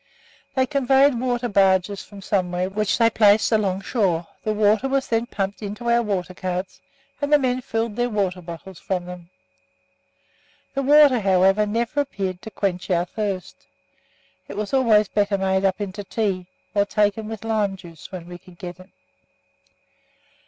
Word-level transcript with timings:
They 0.55 0.65
convoyed 0.65 1.13
water 1.19 1.47
barges 1.47 2.01
from 2.03 2.23
somewhere, 2.23 2.71
which 2.71 2.97
they 2.97 3.11
placed 3.11 3.51
along 3.51 3.81
shore; 3.81 4.25
the 4.43 4.51
water 4.51 4.89
was 4.89 5.07
then 5.07 5.27
pumped 5.27 5.61
into 5.61 5.91
our 5.91 6.01
water 6.01 6.33
carts, 6.33 6.81
and 7.21 7.31
the 7.31 7.37
men 7.37 7.61
filled 7.61 7.95
their 7.95 8.09
water 8.09 8.41
bottles 8.41 8.79
from 8.79 9.05
them. 9.05 9.29
The 10.73 10.81
water, 10.81 11.19
however, 11.19 11.67
never 11.67 12.01
appeared 12.01 12.41
to 12.41 12.49
quench 12.49 12.89
our 12.89 13.05
thirst. 13.05 13.67
It 14.47 14.57
was 14.57 14.73
always 14.73 15.07
better 15.07 15.37
made 15.37 15.65
up 15.65 15.79
into 15.79 16.03
tea, 16.03 16.47
or 16.73 16.83
taken 16.85 17.27
with 17.27 17.45
lime 17.45 17.77
juice 17.77 18.11
when 18.11 18.27
we 18.27 18.39
could 18.39 18.57
get 18.57 18.79
it. 18.79 18.89